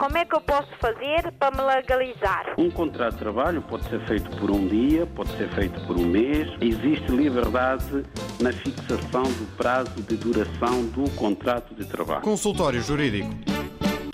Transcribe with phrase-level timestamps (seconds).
[0.00, 2.54] como é que eu posso fazer para me legalizar?
[2.56, 6.06] Um contrato de trabalho pode ser feito por um dia, pode ser feito por um
[6.06, 6.48] mês.
[6.58, 8.02] Existe liberdade
[8.40, 12.22] na fixação do prazo de duração do contrato de trabalho.
[12.22, 13.28] Consultório Jurídico.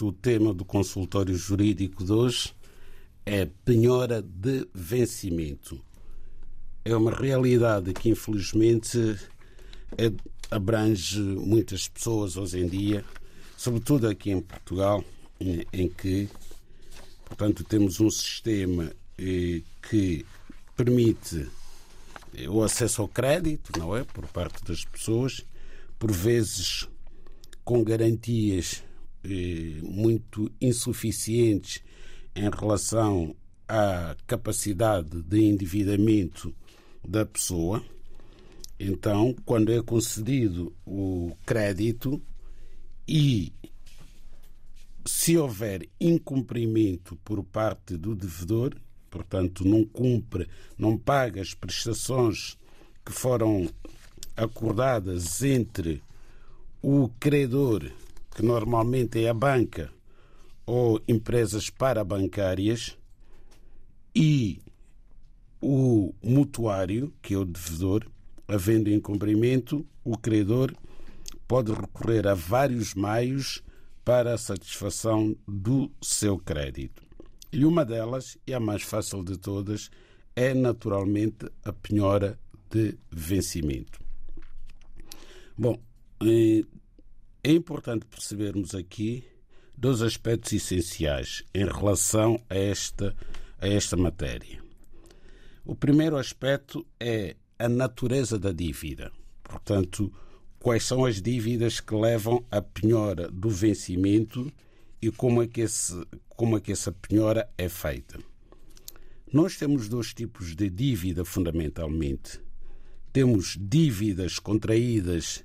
[0.03, 2.53] O tema do consultório jurídico de hoje
[3.25, 5.81] é penhora de vencimento.
[6.85, 9.17] É uma realidade que, infelizmente,
[9.97, 10.11] é,
[10.51, 13.05] abrange muitas pessoas hoje em dia,
[13.57, 15.05] sobretudo aqui em Portugal,
[15.41, 16.29] em, que,
[17.25, 20.25] portanto, temos um sistema eh, que
[20.77, 21.49] permite
[22.35, 24.05] eh, o acesso ao crédito, não é?
[24.05, 25.45] Por parte das pessoas,
[25.99, 26.89] por vezes
[27.65, 28.83] com garantias
[29.25, 31.83] eh, muito insuficientes
[32.35, 33.35] em relação
[33.69, 36.55] à capacidade de endividamento
[37.07, 37.83] da pessoa.
[38.79, 42.21] Então, quando é concedido o crédito
[43.09, 43.53] e
[45.07, 48.75] se houver incumprimento por parte do devedor,
[49.11, 52.59] portanto, não cumpre, não paga as prestações
[53.05, 53.69] que foram
[54.37, 56.03] acordadas entre
[56.83, 57.91] o credor,
[58.35, 59.91] que normalmente é a banca,
[60.67, 62.99] ou empresas parabancárias,
[64.15, 64.61] e
[65.61, 68.07] o mutuário, que é o devedor,
[68.49, 70.75] havendo incumprimento, o credor
[71.47, 73.63] pode recorrer a vários meios
[74.07, 77.03] para a satisfação do seu crédito.
[77.53, 79.91] E uma delas, e a mais fácil de todas,
[80.37, 82.39] é naturalmente a penhora
[82.71, 84.01] de vencimento.
[85.59, 85.77] Bom,
[86.23, 86.65] eh,
[87.43, 89.25] é importante percebermos aqui
[89.77, 93.13] dois aspectos essenciais em relação a esta,
[93.59, 94.63] a esta matéria.
[95.65, 99.11] O primeiro aspecto é a natureza da dívida.
[99.43, 100.13] Portanto,
[100.67, 104.53] quais são as dívidas que levam à penhora do vencimento
[105.01, 105.95] e como é que, esse,
[106.31, 108.19] como é que essa penhora é feita.
[109.33, 112.41] Nós temos dois tipos de dívida, fundamentalmente.
[113.13, 115.45] Temos dívidas contraídas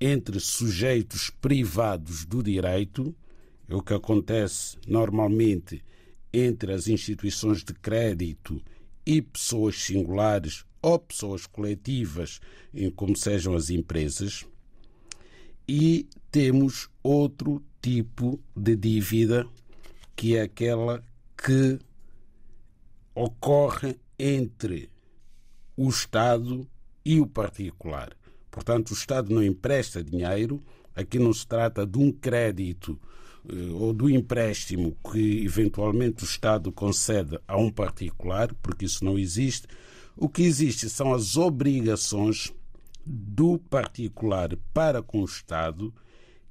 [0.00, 3.14] entre sujeitos privados do direito,
[3.68, 5.84] é o que acontece normalmente
[6.32, 8.62] entre as instituições de crédito
[9.04, 12.40] e pessoas singulares ou pessoas coletivas,
[12.96, 14.46] como sejam as empresas
[15.68, 19.46] e temos outro tipo de dívida
[20.16, 21.02] que é aquela
[21.36, 21.78] que
[23.14, 24.90] ocorre entre
[25.76, 26.66] o Estado
[27.04, 28.16] e o particular.
[28.50, 30.62] Portanto, o Estado não empresta dinheiro,
[30.94, 32.98] aqui não se trata de um crédito
[33.48, 39.18] eh, ou do empréstimo que eventualmente o Estado concede a um particular, porque isso não
[39.18, 39.66] existe.
[40.16, 42.52] O que existe são as obrigações
[43.04, 45.92] do particular para com o Estado,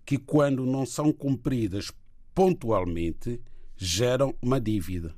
[0.05, 1.91] que, quando não são cumpridas
[2.33, 3.39] pontualmente,
[3.75, 5.15] geram uma dívida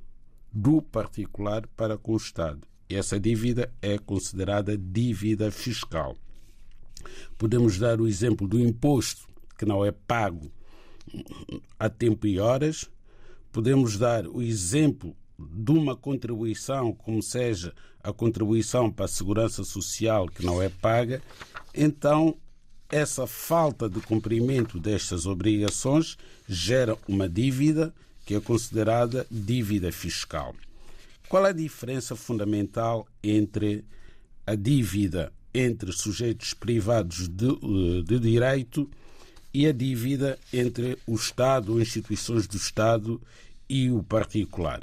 [0.51, 2.67] do particular para com o Estado.
[2.89, 6.15] Essa dívida é considerada dívida fiscal.
[7.37, 10.51] Podemos dar o exemplo do imposto, que não é pago
[11.79, 12.89] a tempo e horas.
[13.51, 17.73] Podemos dar o exemplo de uma contribuição, como seja
[18.03, 21.21] a contribuição para a segurança social que não é paga,
[21.73, 22.37] então
[22.89, 27.93] essa falta de cumprimento destas obrigações gera uma dívida
[28.25, 30.55] que é considerada dívida fiscal.
[31.27, 33.83] Qual é a diferença fundamental entre
[34.45, 38.89] a dívida entre sujeitos privados de, eh, de direito
[39.53, 43.21] e a dívida entre o Estado ou instituições do Estado
[43.69, 44.81] e o particular?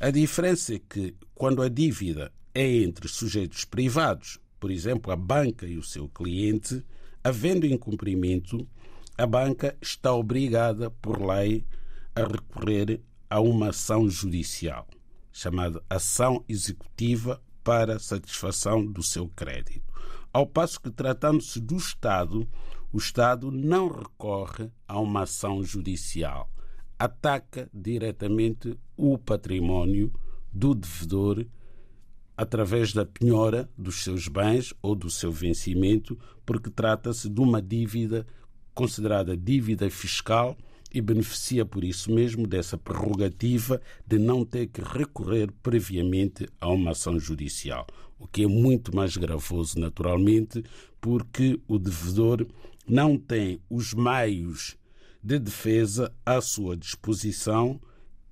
[0.00, 5.66] A diferença é que, quando a dívida é entre sujeitos privados, por exemplo, a banca
[5.66, 6.84] e o seu cliente,
[7.24, 8.64] havendo incumprimento,
[9.16, 11.66] a banca está obrigada, por lei,
[12.14, 14.86] a recorrer a uma ação judicial,
[15.32, 19.82] chamada ação executiva para satisfação do seu crédito.
[20.32, 22.48] Ao passo que, tratando-se do Estado,
[22.92, 26.48] o Estado não recorre a uma ação judicial
[26.98, 30.12] ataca diretamente o património
[30.52, 31.46] do devedor
[32.36, 38.26] através da penhora dos seus bens ou do seu vencimento, porque trata-se de uma dívida
[38.74, 40.56] considerada dívida fiscal
[40.92, 46.92] e beneficia por isso mesmo dessa prerrogativa de não ter que recorrer previamente a uma
[46.92, 47.86] ação judicial,
[48.18, 50.64] o que é muito mais gravoso, naturalmente,
[51.00, 52.46] porque o devedor
[52.86, 54.76] não tem os meios
[55.22, 57.80] de defesa à sua disposição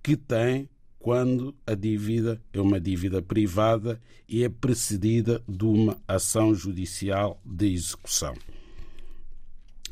[0.03, 0.69] que tem
[0.99, 7.73] quando a dívida é uma dívida privada e é precedida de uma ação judicial de
[7.73, 8.35] execução.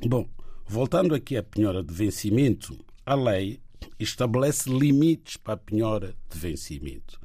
[0.04, 0.28] Bom,
[0.66, 2.76] voltando aqui à penhora de vencimento,
[3.06, 3.60] a lei
[3.98, 7.20] estabelece limites para a penhora de vencimento.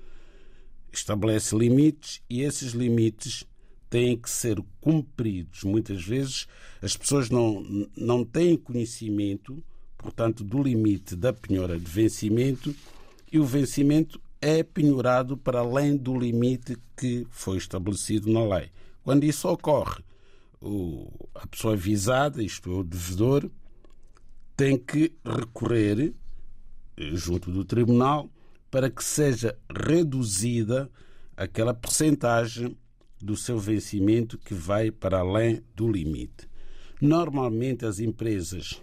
[0.92, 3.44] Estabelece limites e esses limites
[3.90, 5.64] têm que ser cumpridos.
[5.64, 6.48] Muitas vezes
[6.82, 7.64] as pessoas não,
[7.96, 9.64] não têm conhecimento,
[9.98, 12.76] portanto, do limite da penhora de vencimento
[13.32, 18.72] e o vencimento é penhorado para além do limite que foi estabelecido na lei.
[19.04, 20.04] Quando isso ocorre,
[21.36, 23.50] a pessoa visada, isto é, o devedor,
[24.56, 26.14] tem que recorrer
[26.98, 28.30] eh, junto do tribunal
[28.70, 30.90] para que seja reduzida
[31.36, 32.78] aquela percentagem
[33.22, 36.48] do seu vencimento que vai para além do limite.
[37.02, 38.82] Normalmente as empresas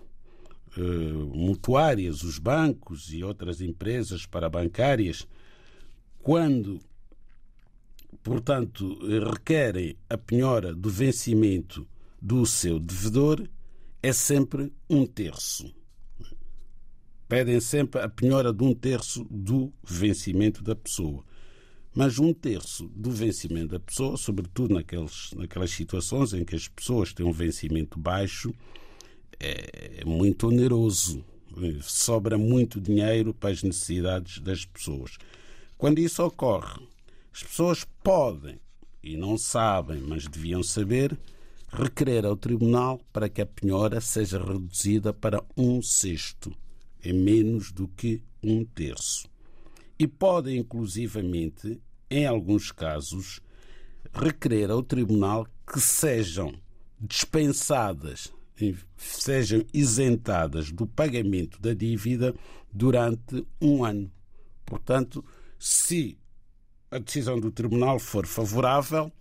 [0.77, 5.27] eh, mutuárias, os bancos e outras empresas parabancárias,
[6.23, 6.81] quando,
[8.23, 8.99] portanto,
[9.31, 11.89] requerem a penhora do vencimento
[12.21, 13.49] do seu devedor,
[14.03, 15.75] é sempre um terço.
[17.29, 21.25] Pedem sempre a penhora de um terço do vencimento da pessoa.
[21.97, 27.15] Mas um terço do vencimento da pessoa, sobretudo naqueles, naquelas situações em que as pessoas
[27.15, 28.55] têm um vencimento baixo,
[29.41, 31.25] é muito oneroso.
[31.81, 35.17] Sobra muito dinheiro para as necessidades das pessoas.
[35.79, 36.87] Quando isso ocorre,
[37.33, 38.61] as pessoas podem,
[39.03, 41.19] e não sabem, mas deviam saber,
[41.73, 46.55] requerer ao Tribunal para que a penhora seja reduzida para um sexto,
[47.03, 49.27] é menos do que um terço.
[49.99, 53.41] E podem, inclusivamente, em alguns casos,
[54.13, 56.55] requerer ao Tribunal que sejam
[57.01, 58.33] dispensadas,
[58.97, 62.35] sejam isentadas do pagamento da dívida
[62.73, 64.11] durante um ano.
[64.65, 65.25] Portanto,
[65.59, 66.19] se
[66.91, 69.13] a decisão do Tribunal for favorável,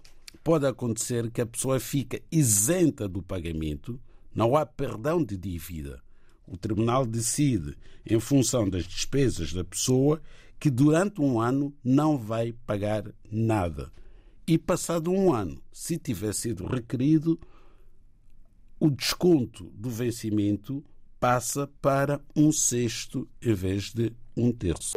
[0.44, 4.00] pode acontecer que a pessoa fique isenta do pagamento,
[4.34, 6.02] não há perdão de dívida.
[6.48, 10.22] O tribunal decide, em função das despesas da pessoa,
[10.60, 13.92] que durante um ano não vai pagar nada.
[14.48, 17.40] E passado um ano, se tiver sido requerido,
[18.80, 20.84] o desconto do vencimento
[21.20, 24.94] passa para um sexto em vez de um terço.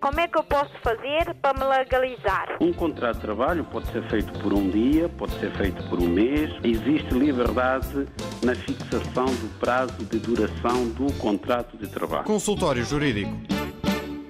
[0.00, 2.56] Como é que eu posso fazer para me legalizar?
[2.60, 6.08] Um contrato de trabalho pode ser feito por um dia, pode ser feito por um
[6.08, 6.50] mês.
[6.64, 8.06] Existe liberdade
[8.42, 12.24] na fixação do prazo de duração do contrato de trabalho.
[12.24, 13.49] Consultório Jurídico